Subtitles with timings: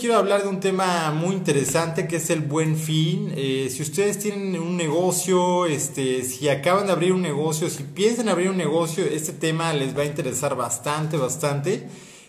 [0.00, 3.32] quiero hablar de un tema muy interesante que es el buen fin.
[3.36, 8.30] Eh, si ustedes tienen un negocio, este, si acaban de abrir un negocio, si piensan
[8.30, 11.86] abrir un negocio, este tema les va a interesar bastante, bastante.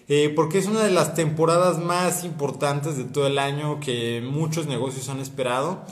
[0.09, 4.67] Eh, porque es una de las temporadas más importantes de todo el año que muchos
[4.67, 5.85] negocios han esperado.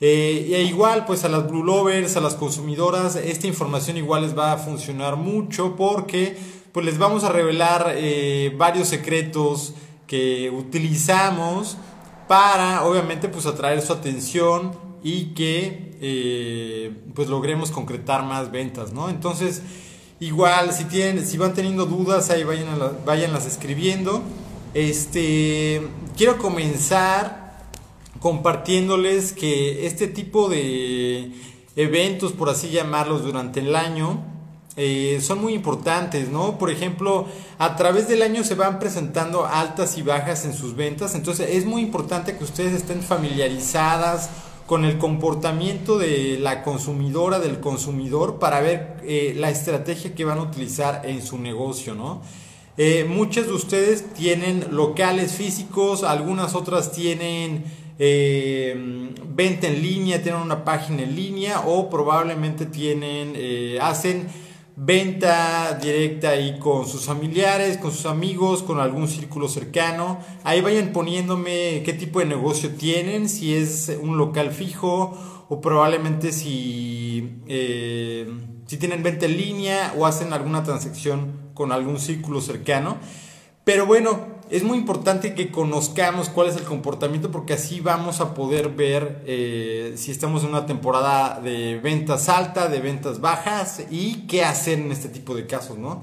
[0.00, 4.38] Eh, e igual, pues a las Blue Lovers, a las consumidoras, esta información igual les
[4.38, 6.36] va a funcionar mucho porque
[6.70, 7.96] pues les vamos a revelar
[8.56, 9.74] varios secretos
[10.06, 11.76] que utilizamos
[12.28, 19.08] para obviamente pues atraer su atención y que eh, pues logremos concretar más ventas, ¿no?
[19.10, 19.62] Entonces,
[20.20, 22.68] igual si tienen, si van teniendo dudas, ahí vayan
[23.04, 24.22] vayanlas escribiendo.
[24.72, 25.82] Este,
[26.16, 27.44] quiero comenzar
[28.20, 31.32] compartiéndoles que este tipo de
[31.76, 34.24] eventos, por así llamarlos, durante el año,
[34.76, 36.58] eh, son muy importantes, ¿no?
[36.58, 37.26] Por ejemplo,
[37.58, 41.64] a través del año se van presentando altas y bajas en sus ventas, entonces es
[41.64, 44.30] muy importante que ustedes estén familiarizadas
[44.66, 50.38] con el comportamiento de la consumidora, del consumidor, para ver eh, la estrategia que van
[50.38, 52.20] a utilizar en su negocio, ¿no?
[52.76, 57.62] Eh, muchas de ustedes tienen locales físicos, algunas otras tienen
[57.96, 63.36] venta en línea, tienen una página en línea o probablemente tienen,
[63.80, 64.26] hacen
[64.76, 70.18] venta directa ahí con sus familiares, con sus amigos, con algún círculo cercano.
[70.42, 75.16] Ahí vayan poniéndome qué tipo de negocio tienen, si es un local fijo
[75.48, 78.26] o probablemente si, eh,
[78.66, 82.96] si tienen venta en línea o hacen alguna transacción con algún círculo cercano.
[83.64, 88.34] Pero bueno, es muy importante que conozcamos cuál es el comportamiento porque así vamos a
[88.34, 94.26] poder ver eh, si estamos en una temporada de ventas alta, de ventas bajas y
[94.26, 96.02] qué hacer en este tipo de casos, ¿no?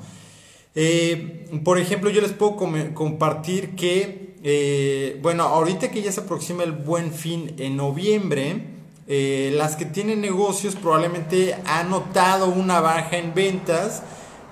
[0.73, 2.55] Eh, por ejemplo, yo les puedo
[2.93, 8.67] compartir que, eh, bueno, ahorita que ya se aproxima el buen fin en noviembre,
[9.07, 14.03] las que tienen negocios probablemente han notado una baja en ventas,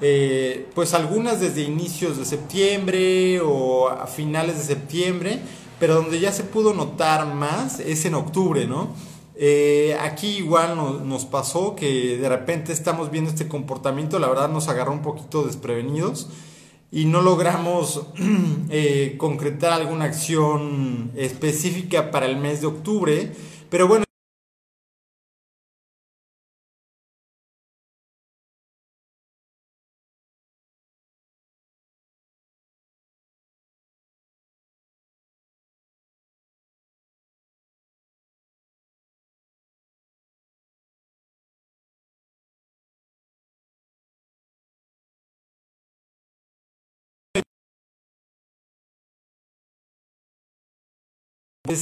[0.02, 5.40] eh, pues algunas desde inicios de septiembre o a finales de septiembre,
[5.80, 8.94] pero donde ya se pudo notar más es en octubre, ¿no?
[9.42, 10.76] Eh, aquí igual
[11.08, 15.44] nos pasó que de repente estamos viendo este comportamiento, la verdad nos agarró un poquito
[15.44, 16.30] desprevenidos
[16.92, 18.08] y no logramos
[18.70, 23.32] eh, concretar alguna acción específica para el mes de octubre,
[23.70, 24.04] pero bueno,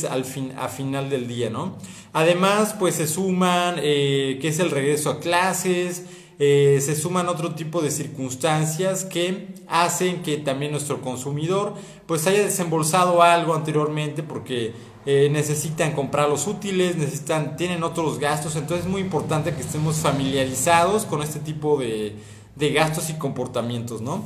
[0.09, 1.77] al fin, a final del día, ¿no?
[2.11, 6.03] Además, pues se suman, eh, que es el regreso a clases,
[6.39, 11.73] eh, se suman otro tipo de circunstancias que hacen que también nuestro consumidor
[12.05, 14.73] pues haya desembolsado algo anteriormente porque
[15.05, 19.95] eh, necesitan comprar los útiles, necesitan, tienen otros gastos, entonces es muy importante que estemos
[19.97, 22.13] familiarizados con este tipo de,
[22.55, 24.25] de gastos y comportamientos, ¿no?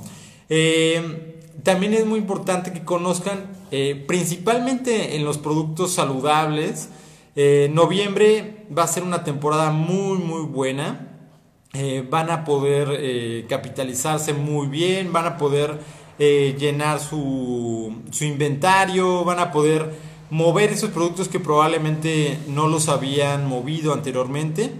[1.63, 6.89] También es muy importante que conozcan, eh, principalmente en los productos saludables,
[7.35, 11.07] eh, noviembre va a ser una temporada muy, muy buena.
[11.73, 15.79] Eh, van a poder capitalizarse muy bien, van a poder
[16.19, 19.91] llenar su, su inventario, van a poder
[20.29, 24.71] mover esos productos que probablemente no los habían movido anteriormente.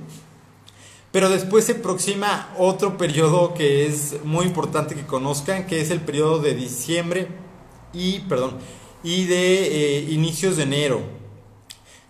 [1.12, 6.00] Pero después se aproxima otro periodo que es muy importante que conozcan, que es el
[6.00, 7.28] periodo de diciembre
[7.94, 8.58] y, perdón,
[9.04, 11.02] y de eh, inicios de enero.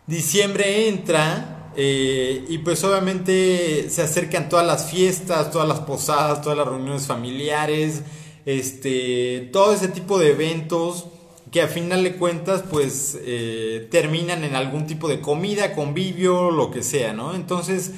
[0.05, 6.57] Diciembre entra eh, y pues obviamente se acercan todas las fiestas, todas las posadas, todas
[6.57, 8.03] las reuniones familiares,
[8.45, 11.05] este, todo ese tipo de eventos
[11.51, 16.71] que a final de cuentas pues eh, terminan en algún tipo de comida, convivio, lo
[16.71, 17.35] que sea, ¿no?
[17.35, 17.91] Entonces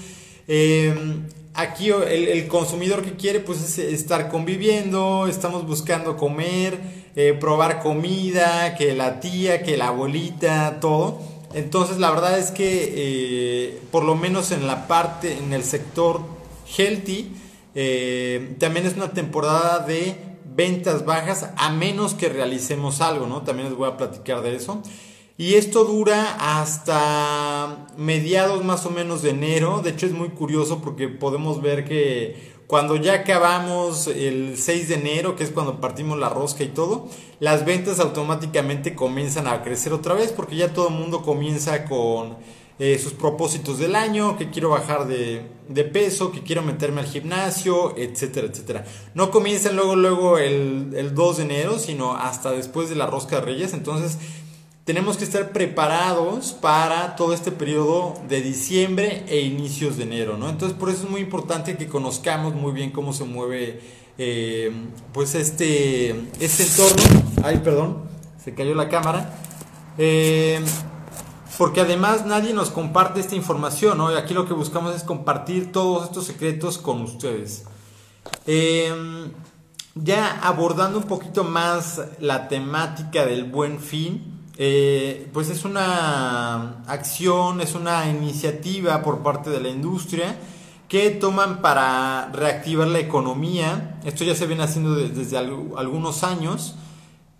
[0.47, 1.23] Em,
[1.53, 6.79] aquí el, consumidor que quiere pues es estar conviviendo, estamos buscando comer,
[7.15, 11.19] eh, probar comida, que la tía, que la abuelita, todo.
[11.53, 16.21] Entonces la verdad es que eh, por lo menos en la parte, en el sector
[16.77, 17.31] healthy,
[17.75, 20.15] eh, también es una temporada de
[20.55, 23.41] ventas bajas a menos que realicemos algo, ¿no?
[23.41, 24.81] También les voy a platicar de eso.
[25.37, 29.81] Y esto dura hasta mediados más o menos de enero.
[29.81, 34.95] De hecho es muy curioso porque podemos ver que Cuando ya acabamos el 6 de
[34.95, 37.07] enero, que es cuando partimos la rosca y todo,
[37.39, 42.37] las ventas automáticamente comienzan a crecer otra vez porque ya todo el mundo comienza con
[42.79, 45.45] eh, sus propósitos del año, que quiero bajar de,
[45.93, 48.85] peso, que quiero meterme al gimnasio, etcétera, etcétera.
[49.13, 53.35] No comienzan luego, luego el, el 2 de enero, sino hasta después de la rosca
[53.35, 53.73] de reyes.
[53.73, 54.17] Entonces
[54.85, 60.49] tenemos que estar preparados para todo este periodo de diciembre e inicios de enero, ¿no?
[60.49, 63.79] Entonces por eso es muy importante que conozcamos muy bien cómo se mueve
[64.17, 64.71] eh,
[65.13, 66.09] pues este,
[66.39, 67.03] este entorno.
[67.43, 68.03] Ay, perdón,
[68.43, 69.33] se cayó la cámara.
[69.97, 70.61] Eh,
[71.57, 74.07] porque además nadie nos comparte esta información, ¿no?
[74.07, 77.65] Aquí lo que buscamos es compartir todos estos secretos con ustedes.
[78.47, 78.91] Eh,
[79.95, 87.61] ya abordando un poquito más la temática del buen fin, eh, pues es una acción,
[87.61, 90.37] es una iniciativa por parte de la industria
[90.87, 93.99] que toman para reactivar la economía.
[94.05, 96.75] Esto ya se viene haciendo desde algunos años.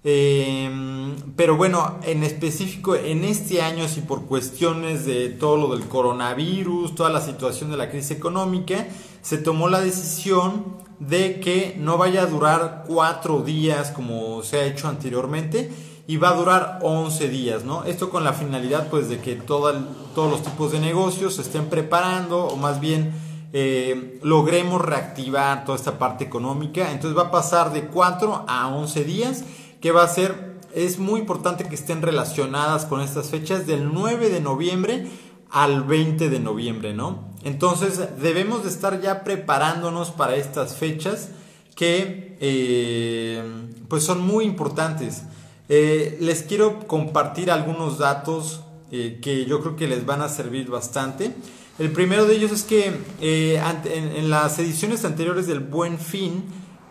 [0.06, 5.88] Eh, pero bueno, en específico en este año, si por cuestiones de todo lo del
[5.88, 8.88] coronavirus, toda la situación de la crisis económica,
[9.22, 14.66] se tomó la decisión de que no vaya a durar cuatro días como se ha
[14.66, 15.72] hecho anteriormente,
[16.06, 17.86] y va a durar 11 días, ¿no?
[17.86, 19.76] Esto con la finalidad pues de que todos
[20.16, 23.14] los tipos de negocios se estén preparando o más bien
[23.54, 26.92] eh, logremos reactivar toda esta parte económica.
[26.92, 29.44] Entonces va a pasar de 4 a 11 días,
[29.80, 34.30] que va a ser, es muy importante que estén relacionadas con estas fechas del 9
[34.30, 35.08] de noviembre
[35.52, 37.32] al 20 de noviembre, ¿no?
[37.44, 41.30] Entonces debemos de estar ya preparándonos para estas fechas
[41.76, 43.44] que eh,
[43.88, 45.24] pues son muy importantes.
[45.70, 48.62] Eh, les quiero compartir algunos datos
[48.92, 51.34] eh, que yo creo que les van a servir bastante.
[51.80, 56.44] El primero de ellos es que eh, en, las ediciones anteriores del Buen Fin,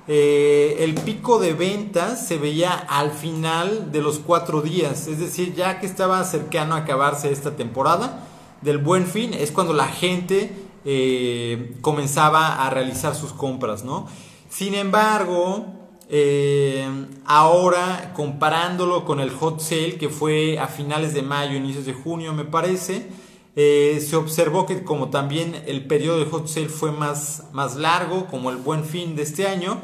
[0.08, 5.78] el pico de ventas se veía al final de los cuatro días, es decir, ya
[5.78, 8.26] que estaba cercano a acabarse esta temporada
[8.62, 10.50] del Buen Fin, es cuando la gente
[11.80, 14.08] comenzaba a realizar sus compras, ¿no?
[14.50, 15.81] Sin embargo,
[16.14, 16.86] eh,
[17.24, 22.34] ahora, comparándolo con el hot sale que fue a finales de mayo, inicios de junio,
[22.34, 23.06] me parece,
[23.56, 28.26] eh, se observó que como también el periodo de hot sale fue más, más largo,
[28.26, 29.80] como el buen fin de este año,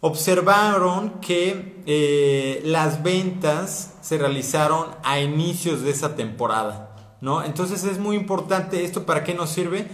[0.00, 7.42] observaron que eh, las ventas se realizaron a inicios de esa temporada, ¿no?
[7.42, 9.88] Entonces es muy importante esto, ¿para qué nos sirve?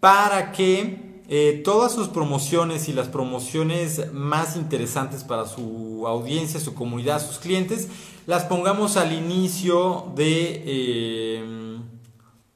[0.00, 6.74] Para que eh, todas sus promociones y las promociones más interesantes para su audiencia, su
[6.74, 7.88] comunidad, sus clientes,
[8.26, 11.78] las pongamos al inicio de, eh,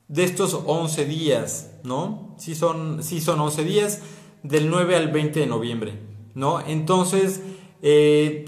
[0.09, 2.35] de estos 11 días, ¿no?
[2.39, 4.01] Si son, sí son 11 días,
[4.43, 5.95] del 9 al 20 de noviembre,
[6.35, 6.61] ¿no?
[6.61, 7.41] Entonces,
[7.81, 8.45] eh,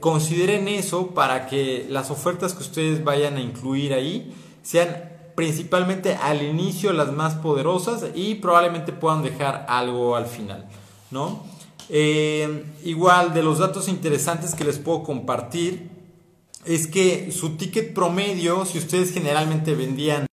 [0.00, 6.42] consideren eso para que las ofertas que ustedes vayan a incluir ahí sean principalmente al
[6.42, 10.66] inicio las más poderosas y probablemente puedan dejar algo al final,
[11.10, 11.44] ¿no?
[11.88, 15.90] Eh, igual de los datos interesantes que les puedo compartir
[16.64, 20.26] es que su ticket promedio, si ustedes generalmente vendían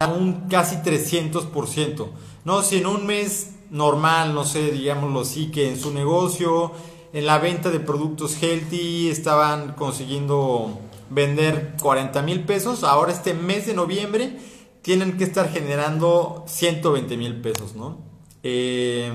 [0.00, 2.08] un casi 300%.
[2.44, 6.72] No, si en un mes normal, no sé, digámoslo así, que en su negocio,
[7.12, 13.66] en la venta de productos healthy, estaban consiguiendo vender 40 mil pesos, ahora este mes
[13.66, 14.36] de noviembre
[14.82, 17.98] tienen que estar generando 120 mil pesos, ¿no?
[18.42, 19.12] Eh,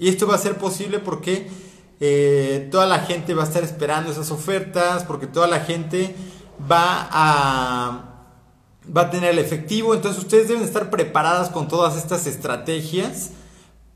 [0.00, 1.48] y esto va a ser posible porque
[2.00, 6.16] eh, toda la gente va a estar esperando esas ofertas, porque toda la gente
[6.70, 8.13] va a
[8.94, 9.94] va a tener el efectivo.
[9.94, 13.30] Entonces ustedes deben estar preparadas con todas estas estrategias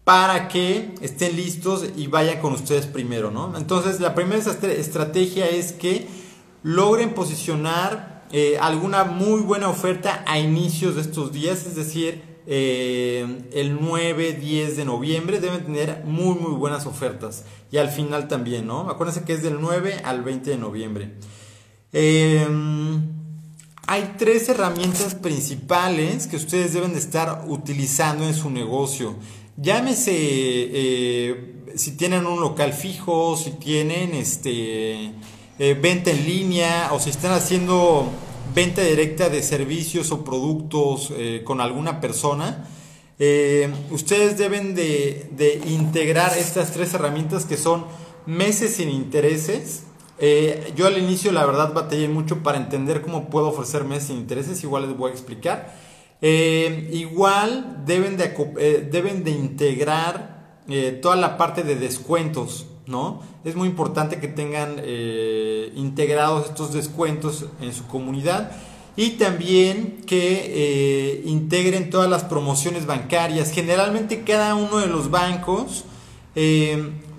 [0.04, 3.54] para que estén listos y vayan con ustedes primero, ¿no?
[3.58, 6.06] Entonces la primera estrategia es que
[6.62, 13.42] logren posicionar eh, alguna muy buena oferta a inicios de estos días, es decir, eh,
[13.52, 18.66] el 9, 10 de noviembre deben tener muy muy buenas ofertas y al final también,
[18.66, 18.88] ¿no?
[18.88, 21.12] Acuérdense que es del 9 al 20 de noviembre.
[21.92, 23.17] Em,
[23.90, 29.14] hay tres herramientas principales que ustedes deben de estar utilizando en su negocio.
[29.56, 35.06] Llámese eh, si tienen un local fijo, si tienen este,
[35.58, 38.10] eh, venta en línea o si están haciendo
[38.54, 42.68] venta directa de servicios o productos eh, con alguna persona.
[43.90, 47.86] ustedes deben de, de, integrar estas tres herramientas que son
[48.26, 49.84] meses sin intereses.
[50.74, 54.62] Yo al inicio la verdad batallé mucho para entender cómo puedo ofrecer meses sin intereses,
[54.64, 55.74] igual les voy a explicar.
[56.20, 60.38] igual deben de, deben de integrar
[60.70, 63.22] eh, toda la parte de descuentos, ¿no?
[63.42, 68.52] Es muy importante que tengan eh, integrados estos descuentos en su comunidad
[68.94, 73.50] y también que eh, integren todas las promociones bancarias.
[73.50, 75.86] Generalmente cada uno de los bancos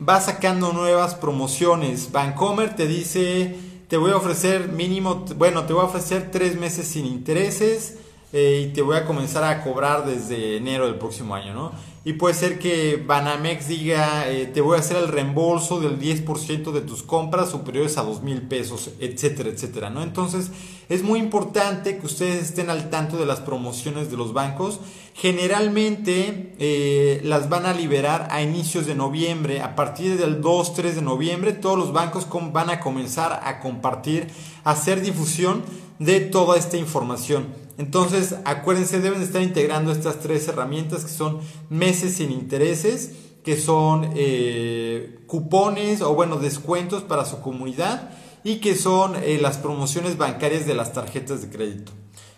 [0.08, 2.12] va sacando nuevas promociones.
[2.12, 3.56] Bancomer te dice,
[3.88, 7.98] te voy a ofrecer mínimo, bueno, te voy a ofrecer tres meses sin intereses
[8.32, 11.72] y te voy a comenzar a cobrar desde enero del próximo año, ¿no?
[12.06, 16.72] y puede ser que Banamex diga eh, te voy a hacer el reembolso del 10%
[16.72, 20.02] de tus compras superiores a 2 mil pesos, etcétera, etcétera, ¿no?
[20.02, 20.50] Entonces
[20.90, 24.80] es muy importante que ustedes estén al tanto de las promociones de los bancos.
[25.14, 31.02] Generalmente eh, las van a liberar a inicios de noviembre, a partir del 2-3 de
[31.04, 34.30] noviembre todos los bancos van a comenzar a compartir,
[34.64, 35.62] a hacer difusión
[36.00, 37.48] de toda esta información.
[37.78, 44.10] Entonces, acuérdense, deben estar integrando estas tres herramientas que son meses sin intereses, que son
[44.16, 48.12] eh, cupones o bueno, descuentos para su comunidad
[48.44, 51.92] y que son eh, las promociones bancarias de las tarjetas de crédito.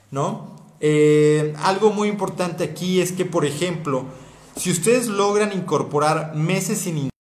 [0.09, 0.55] ¿No?
[0.79, 4.05] Eh, algo muy importante aquí es que, por ejemplo,
[4.55, 7.10] si ustedes logran incorporar meses sin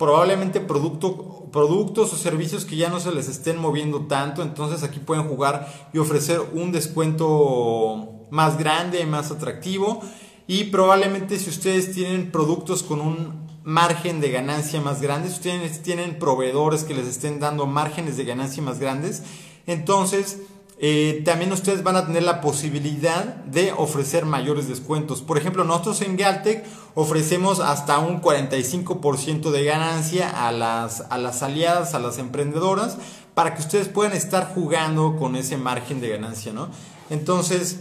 [0.00, 4.98] probablemente producto, productos o servicios que ya no se les estén moviendo tanto, entonces aquí
[4.98, 10.00] pueden jugar y ofrecer un descuento más grande, más atractivo.
[10.46, 15.82] Y probablemente si ustedes tienen productos con un margen de ganancia más grande, si ustedes
[15.82, 19.22] tienen proveedores que les estén dando márgenes de ganancia más grandes,
[19.66, 20.38] entonces
[20.82, 25.20] eh, también ustedes van a tener la posibilidad de ofrecer mayores descuentos.
[25.20, 31.42] Por ejemplo, nosotros en Galtec ofrecemos hasta un 45% de ganancia a las, a las
[31.42, 32.96] aliadas, a las emprendedoras,
[33.34, 36.68] para que ustedes puedan estar jugando con ese margen de ganancia, ¿no?
[37.10, 37.80] Entonces,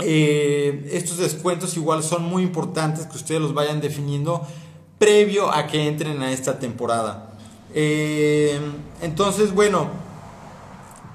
[0.00, 4.44] eh, estos descuentos igual son muy importantes que ustedes los vayan definiendo
[4.98, 7.30] previo a que entren a esta temporada.
[7.72, 8.58] Eh,
[9.00, 10.05] entonces, bueno,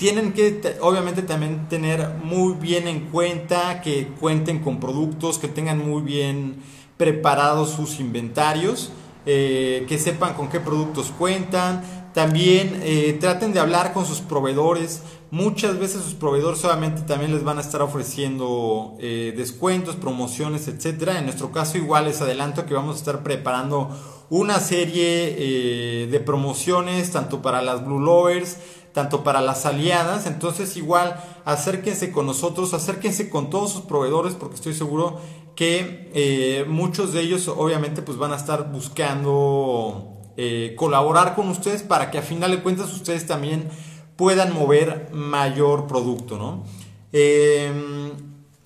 [0.01, 5.77] tienen que obviamente también tener muy bien en cuenta que cuenten con productos, que tengan
[5.77, 6.55] muy bien
[6.97, 8.91] preparados sus inventarios,
[9.27, 11.83] eh, que sepan con qué productos cuentan.
[12.15, 15.03] También eh, traten de hablar con sus proveedores.
[15.29, 21.19] Muchas veces sus proveedores solamente también les van a estar ofreciendo eh, descuentos, promociones, etcétera.
[21.19, 23.95] En nuestro caso igual les adelanto que vamos a estar preparando
[24.31, 28.57] una serie de promociones tanto para las Blue Lovers
[28.93, 34.55] tanto para las aliadas, entonces igual acérquense con nosotros, acérquense con todos sus proveedores porque
[34.55, 35.19] estoy seguro
[35.55, 41.83] que eh, muchos de ellos obviamente pues van a estar buscando eh, colaborar con ustedes
[41.83, 43.69] para que a final de cuentas ustedes también
[44.15, 46.63] puedan mover mayor producto, ¿no?
[47.11, 48.11] Em,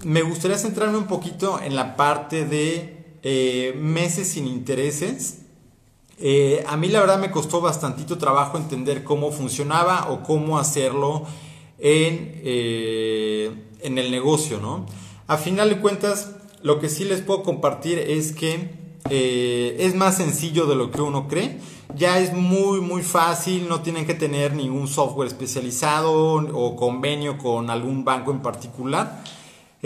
[0.04, 5.45] me gustaría centrarme un poquito en la parte de eh, meses sin intereses.
[6.18, 11.24] Eh, a mí la verdad me costó bastantito trabajo entender cómo funcionaba o cómo hacerlo
[11.78, 14.86] en, eh, en el negocio, ¿no?
[15.28, 18.70] A final de cuentas, lo que sí les puedo compartir es que
[19.10, 21.60] eh, es más sencillo de lo que uno cree.
[21.96, 27.70] Ya es muy, muy fácil, no tienen que tener ningún software especializado o convenio con
[27.70, 29.24] algún banco en particular.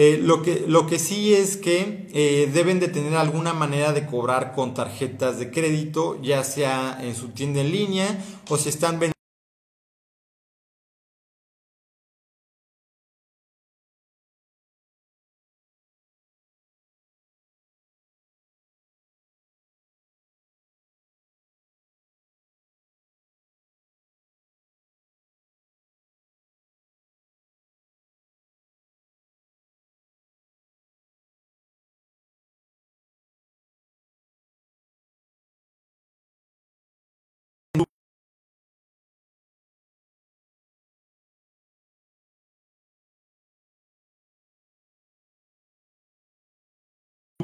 [0.01, 4.05] Eh, lo, que, lo que sí es que eh, deben de tener alguna manera de
[4.05, 8.93] cobrar con tarjetas de crédito, ya sea en su tienda en línea o si están
[8.93, 9.18] vendiendo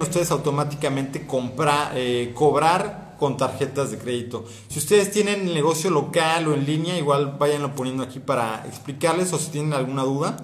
[0.02, 4.44] ustedes automáticamente comprar, eh, cobrar con tarjetas de crédito.
[4.68, 9.38] Si ustedes tienen negocio local o en línea, igual váyanlo poniendo aquí para explicarles o
[9.38, 10.36] si tienen alguna duda.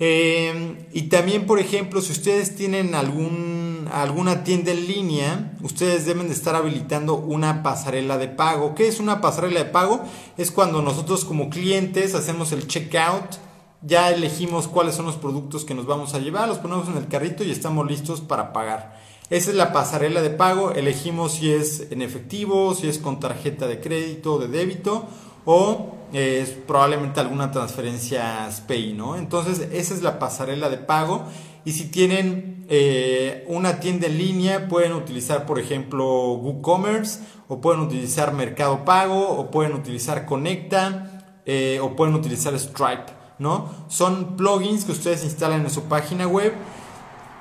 [0.00, 6.26] Eh, y también, por ejemplo, si ustedes tienen algún, alguna tienda en línea, ustedes deben
[6.26, 8.74] de estar habilitando una pasarela de pago.
[8.74, 10.02] ¿Qué es una pasarela de pago?
[10.36, 13.36] Es cuando nosotros como clientes hacemos el checkout,
[13.82, 17.08] ya elegimos cuáles son los productos que nos vamos a llevar, los ponemos en el
[17.08, 19.00] carrito y estamos listos para pagar.
[19.28, 23.66] Esa es la pasarela de pago, elegimos si es en efectivo, si es con tarjeta
[23.66, 25.06] de crédito, de débito
[25.44, 29.16] o es probablemente alguna transferencia SPAY, ¿no?
[29.16, 31.24] Entonces, esa es la pasarela de pago.
[31.64, 37.80] Y si tienen eh, una tienda en línea, pueden utilizar, por ejemplo, WooCommerce, o pueden
[37.80, 43.70] utilizar Mercado Pago, o pueden utilizar Conecta, eh, o pueden utilizar Stripe, ¿no?
[43.88, 46.52] Son plugins que ustedes instalan en su página web.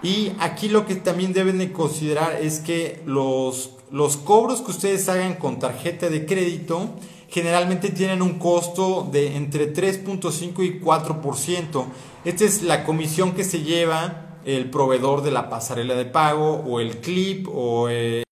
[0.04, 5.08] Y aquí lo que también deben de considerar es que los, los cobros que ustedes
[5.10, 6.90] hagan con tarjeta de crédito,
[7.30, 11.86] generalmente tienen un costo de entre 3.5 y 4%.
[12.24, 16.80] Esta es la comisión que se lleva el proveedor de la pasarela de pago o
[16.80, 18.25] el clip o eh,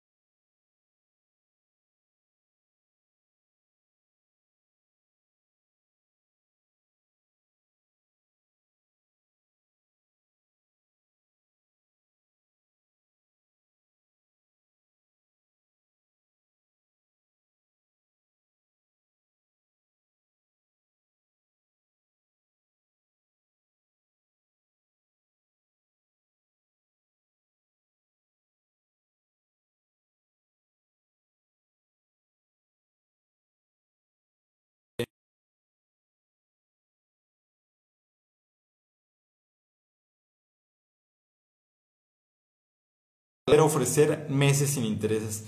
[43.45, 45.43] ofrecer meses sin intereses.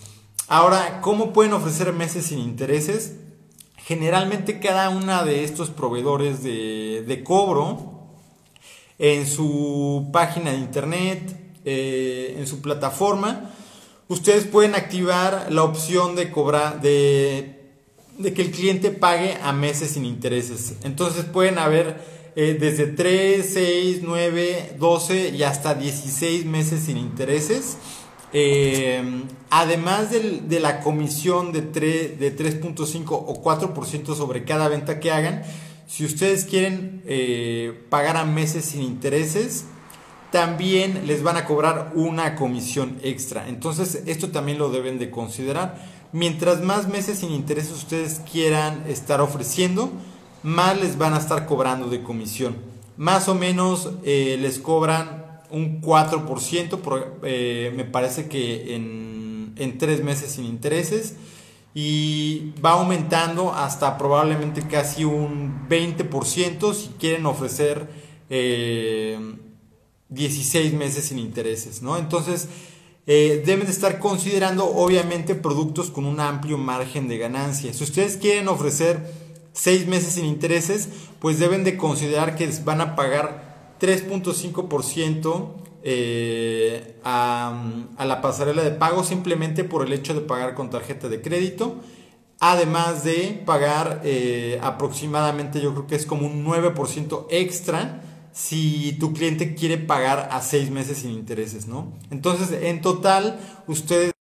[0.50, 3.14] Ahora, ¿cómo pueden ofrecer meses sin intereses?
[3.78, 8.10] Generalmente cada una de estos proveedores de, cobro
[9.00, 13.52] en su página de internet, eh, en su plataforma,
[14.10, 17.62] ustedes pueden activar la opción de cobrar, de
[18.20, 20.76] que el cliente pague a meses sin intereses.
[20.84, 27.78] Entonces pueden haber eh, desde 3, 6, 9, 12 y hasta 16 meses sin intereses.
[28.34, 35.44] Eh, además de la comisión de, de 3.5 o 4% sobre cada venta que hagan,
[35.88, 39.66] si ustedes quieren eh, pagar a meses sin intereses,
[40.32, 43.48] también les van a cobrar una comisión extra.
[43.48, 45.78] Entonces esto también lo deben de considerar.
[46.12, 49.92] Mientras más meses sin intereses ustedes quieran estar ofreciendo,
[50.46, 52.56] más les van a estar cobrando de comisión.
[52.98, 59.78] Más o menos eh, les cobran un 4%, por, eh, me parece que en, en
[59.80, 61.16] tres meses sin intereses
[61.74, 67.90] y va aumentando hasta probablemente casi un 20% si quieren ofrecer
[68.30, 68.34] 16
[70.74, 71.98] eh, meses sin intereses, ¿no?
[71.98, 72.48] Entonces,
[73.06, 77.74] deben de estar considerando obviamente productos con un amplio margen de ganancia.
[77.74, 79.25] Si ustedes quieren ofrecer
[79.56, 80.90] seis meses sin intereses,
[81.20, 87.64] pues deben de considerar que van a pagar 3.5% eh, a,
[87.98, 91.78] a la pasarela de pago simplemente por el hecho de pagar con tarjeta de crédito.
[92.40, 98.02] Además de pagar eh, aproximadamente, yo creo que es como un 9% extra
[98.34, 101.94] si tu cliente quiere pagar a seis meses sin intereses, ¿no?
[102.12, 104.15] Entonces, en total, ustedes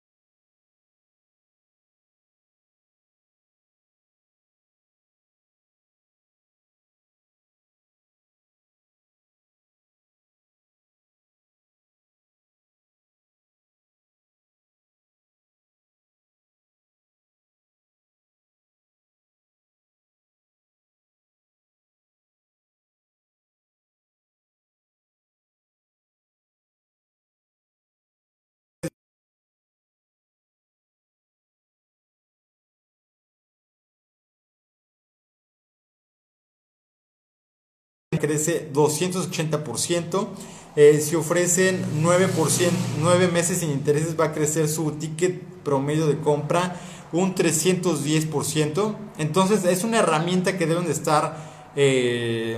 [38.23, 40.29] crece 280%.
[40.75, 46.19] Eh, si ofrecen 9%, 9 meses sin intereses, va a crecer su ticket promedio de
[46.19, 46.81] compra
[47.13, 48.95] un 310%.
[49.19, 52.57] Entonces es una herramienta que deben de estar eh,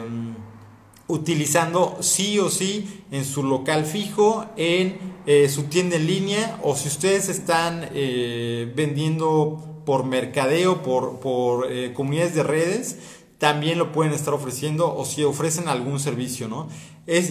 [1.08, 6.76] utilizando sí o sí en su local fijo, en eh, su tienda en línea o
[6.76, 7.88] si ustedes están
[8.76, 12.98] vendiendo por mercadeo, por, por comunidades de redes,
[13.44, 16.66] también lo pueden estar ofreciendo o si ofrecen algún servicio, ¿no?
[17.06, 17.30] Es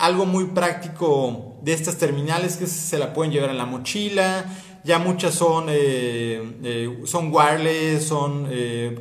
[0.00, 4.52] algo muy práctico de estas terminales que se la pueden llevar en la mochila.
[4.82, 8.48] Ya muchas son, eh, son wireless, son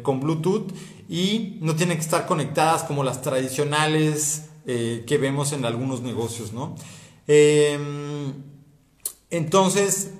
[0.03, 0.71] con Bluetooth
[1.09, 6.75] y no tienen que estar conectadas como las tradicionales que vemos en algunos negocios, ¿no?
[7.25, 8.31] Em,
[9.31, 10.11] entonces,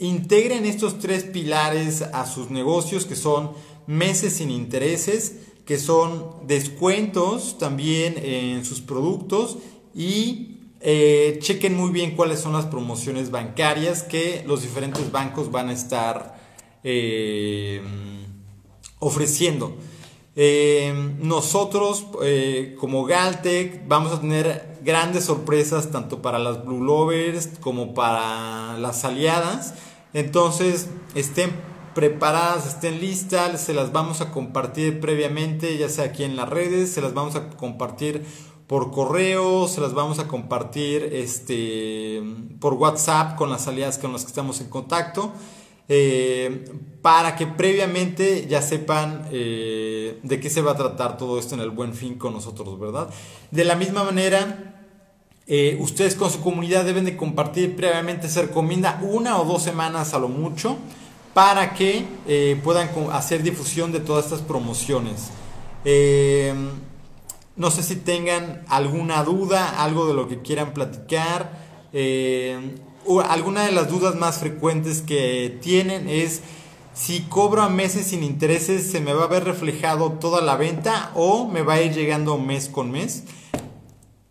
[0.00, 3.52] integren estos tres pilares a sus negocios que son
[3.86, 9.58] meses sin intereses, que son descuentos también en sus productos
[9.94, 15.68] y eh, chequen muy bien cuáles son las promociones bancarias que los diferentes bancos van
[15.68, 16.38] a estar
[16.84, 17.82] eh,
[19.00, 19.76] ofreciendo.
[20.36, 22.06] Eh, nosotros
[22.78, 29.04] como Galtec vamos a tener grandes sorpresas tanto para las Blue Lovers como para las
[29.04, 29.74] aliadas.
[30.12, 31.50] Entonces estén
[31.96, 36.90] preparadas, estén listas, se las vamos a compartir previamente, ya sea aquí en las redes,
[36.90, 38.22] se las vamos a compartir
[38.66, 42.22] por correo, se las vamos a compartir este,
[42.60, 45.32] por WhatsApp con las aliadas con las que estamos en contacto,
[45.88, 51.54] eh, para que previamente ya sepan eh, de qué se va a tratar todo esto
[51.54, 53.08] en el buen fin con nosotros, ¿verdad?
[53.50, 54.84] De la misma manera,
[55.46, 60.12] eh, ustedes con su comunidad deben de compartir previamente, se recomienda una o dos semanas
[60.12, 60.76] a lo mucho,
[61.36, 65.28] para que eh, puedan hacer difusión de todas estas promociones.
[65.84, 66.54] Eh,
[67.56, 71.50] no sé si tengan alguna duda, algo de lo que quieran platicar.
[71.92, 72.58] Eh,
[73.28, 76.40] alguna de las dudas más frecuentes que tienen es
[76.94, 81.10] si cobro a meses sin intereses, ¿se me va a ver reflejado toda la venta
[81.14, 83.24] o me va a ir llegando mes con mes?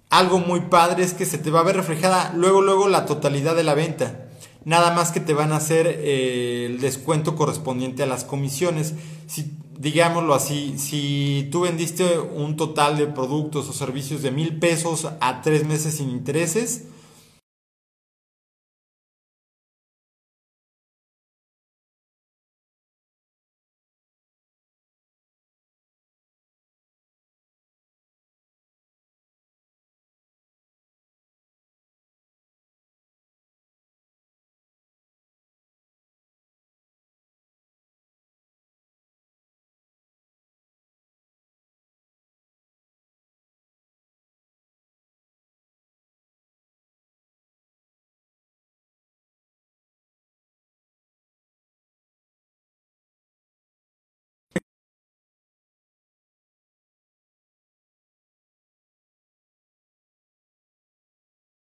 [0.09, 3.55] Algo muy padre es que se te va a ver reflejada luego, luego la totalidad
[3.55, 4.24] de la venta
[4.65, 8.95] nada más que te van a hacer eh, el descuento correspondiente a las comisiones.
[9.27, 15.07] Si, digámoslo así, si tú vendiste un total de productos o servicios de mil pesos
[15.21, 16.85] a tres meses sin intereses,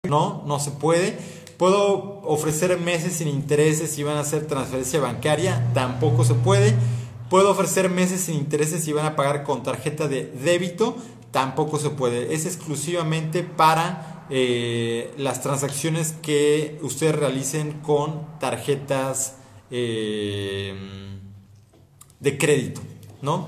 [0.09, 1.17] No, no se puede.
[1.59, 6.75] Puedo ofrecer meses sin intereses si van a hacer transferencia bancaria, tampoco se puede.
[7.31, 10.97] Puedo ofrecer meses sin intereses si van a pagar con tarjeta de débito,
[11.31, 12.35] tampoco se puede.
[12.35, 19.37] Es exclusivamente para eh, las transacciones que ustedes realicen con tarjetas
[19.71, 20.75] eh,
[22.19, 22.81] de crédito,
[23.21, 23.47] ¿no?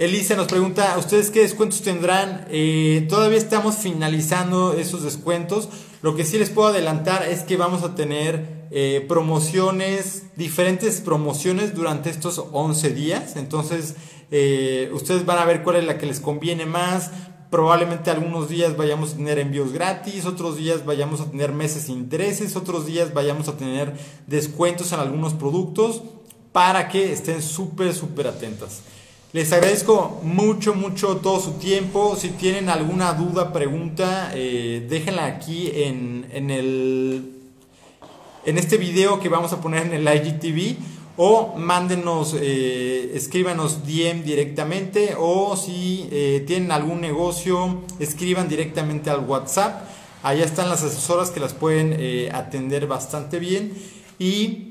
[0.00, 2.46] Elisa nos pregunta, ¿ustedes qué descuentos tendrán?
[2.48, 5.68] Eh, todavía estamos finalizando esos descuentos.
[6.00, 11.74] Lo que sí les puedo adelantar es que vamos a tener eh, promociones, diferentes promociones
[11.74, 13.36] durante estos 11 días.
[13.36, 13.94] Entonces,
[14.30, 17.10] eh, ustedes van a ver cuál es la que les conviene más.
[17.50, 21.98] Probablemente algunos días vayamos a tener envíos gratis, otros días vayamos a tener meses sin
[21.98, 23.92] intereses, otros días vayamos a tener
[24.26, 26.00] descuentos en algunos productos
[26.52, 28.80] para que estén súper, súper atentas.
[29.32, 32.16] Les agradezco mucho, mucho todo su tiempo.
[32.16, 37.30] Si tienen alguna duda, pregunta, eh, déjenla aquí en, en, el,
[38.44, 40.78] en este video que vamos a poner en el IGTV
[41.16, 49.20] o mándenos, eh, escríbanos DM directamente o si eh, tienen algún negocio, escriban directamente al
[49.20, 49.84] WhatsApp.
[50.24, 53.74] Allá están las asesoras que las pueden atender bastante bien.
[54.18, 54.69] Y